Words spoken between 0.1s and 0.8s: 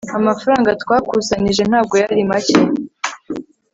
amafaranga